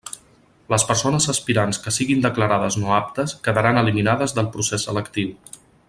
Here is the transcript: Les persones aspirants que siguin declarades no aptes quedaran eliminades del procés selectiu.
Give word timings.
Les 0.73 0.85
persones 0.91 1.27
aspirants 1.33 1.81
que 1.83 1.93
siguin 1.97 2.23
declarades 2.25 2.79
no 2.85 2.97
aptes 3.01 3.37
quedaran 3.49 3.81
eliminades 3.83 4.35
del 4.39 4.51
procés 4.57 4.91
selectiu. 4.91 5.37